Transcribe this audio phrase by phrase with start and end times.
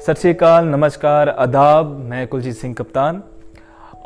[0.00, 3.22] सत श्रीकाल नमस्कार, आदाब, मैं कुलजीत सिंह कप्तान।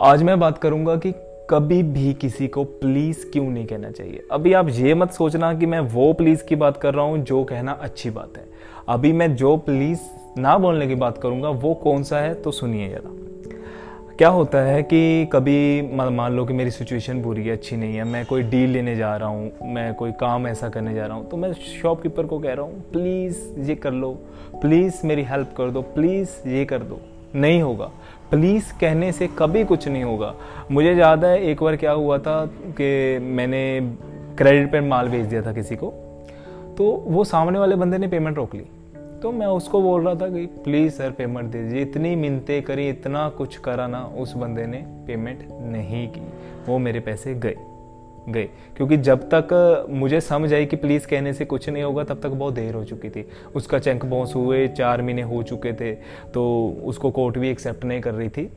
[0.01, 1.13] आज मैं बात करूँगा कि
[1.51, 4.27] कभी भी किसी को प्लीज़ क्यों नहीं कहना चाहिए?
[4.33, 7.45] अभी आप ये मत सोचना कि मैं वो प्लीज़ की बात कर रहा हूँ जो
[7.45, 8.45] कहना अच्छी बात है।
[8.89, 10.01] अभी मैं जो प्लीज़
[10.39, 12.35] ना बोलने की बात करूँगा, वो कौन सा है?
[12.35, 13.20] तो सुनिए ज़रा।
[14.21, 18.05] क्या होता है कि कभी मान लो कि मेरी सिचुएशन बुरी है, अच्छी नहीं है,
[18.05, 21.29] मैं कोई डील लेने जा रहा हूँ, मैं कोई काम ऐसा करने जा रहा हूँ
[21.31, 24.11] तो मैं शॉपकीपर को कह रहा हूँ प्लीज़ ये कर लो
[24.55, 27.01] प्लीज़ मेरी हेल्प कर दो प्लीज़ ये कर दो।
[27.35, 27.91] नहीं होगा।
[28.31, 30.35] प्लीज़ कहने से कभी कुछ नहीं होगा।
[30.71, 33.63] मुझे याद है, एक बार क्या हुआ था कि मैंने
[34.39, 35.91] क्रेडिट पर माल भेज दिया था किसी को
[36.79, 38.65] तो वो सामने वाले बंदे ने पेमेंट रोक ली।
[39.23, 42.89] तो मैं उसको बोल रहा था कि, प्लीज़ सर, पेमेंट दे दीजिए। इतनी मिनते करी,
[42.89, 46.23] इतना कुछ करा ना, उस बंदे ने पेमेंट नहीं की।
[46.67, 47.57] वो मेरे पैसे गए
[48.29, 52.21] गए। क्योंकि जब तक मुझे समझ आई कि प्लीज़ कहने से कुछ नहीं होगा, तब
[52.23, 55.95] तक बहुत देर हो चुकी थी। उसका चेक बाउंस हुए, चार महीने हो चुके थे
[56.35, 58.53] तो उसको कोर्ट भी एक्सेप्ट नहीं कर रही थी।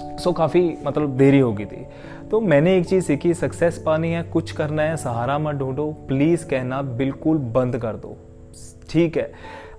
[0.00, 1.86] सो, काफ़ी मतलब देरी हो गई थी।
[2.30, 6.46] तो मैंने एक चीज़ सीखी, सक्सेस पानी है, कुछ करना है, सहारा मत ढूंढो। प्लीज़
[6.46, 8.16] कहना बिल्कुल बंद कर दो।
[8.90, 9.32] ठीक है।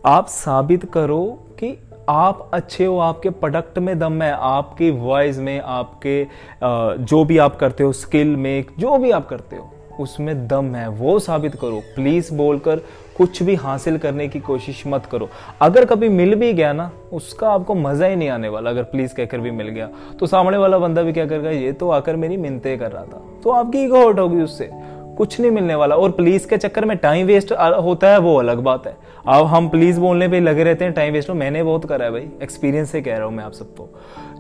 [0.04, 1.24] आप साबित करो
[1.60, 1.68] कि
[2.10, 6.26] आप अच्छे हो, आपके प्रोडक्ट में दम है, आपकी वॉइस में, आपके
[6.64, 10.88] जो भी आप करते हो स्किल में, जो भी आप करते हो, उसमें दम है,
[10.90, 12.82] वो साबित करो। प्लीज़ बोलकर
[13.18, 15.30] कुछ भी हासिल करने की कोशिश मत करो।
[15.62, 19.14] अगर कभी मिल भी गया ना, उसका आपको मज़ा ही नहीं आने वाला। अगर प्लीज़
[19.16, 22.38] कहकर भी मिल गया तो सामने वाला बंदा भी क्या करेगा ये तो आकर मेरी
[22.38, 24.70] मिनते कर रहा था। तो आपकी ईगो हट होगी उससे।
[25.18, 28.58] कुछ नहीं मिलने वाला। और पुलिस के चक्कर में टाइम वेस्ट होता है, वो अलग
[28.58, 28.96] बात है।
[29.28, 32.12] अब हम पुलिस बोलने पे लगे रहते हैं टाइम वेस्ट हो मैंने बहुत करा है
[32.12, 33.90] भाई एक्सपीरियंस से कह रहा हूँ मैं आप सबको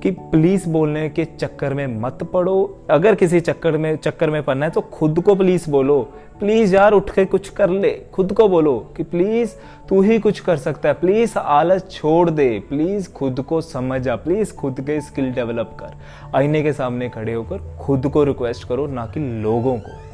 [0.02, 4.66] कि पुलिस बोलने के चक्कर में मत पड़ो। अगर किसी चक्कर में चक्कर में पड़ना
[4.66, 6.00] है तो खुद को पुलिस बोलो।
[6.40, 9.52] प्लीज़ यार, उठ के कुछ कर ले। खुद को बोलो कि प्लीज़
[9.90, 14.16] तू ही कुछ कर सकता है। प्लीज़ आलस छोड़ दे। प्लीज़ खुद को समझ जा
[14.16, 15.96] प्लीज़ खुद के स्किल डेवलप कर।
[16.36, 20.13] आईने के सामने खड़े होकर खुद को रिक्वेस्ट करो, ना कि लोगों को।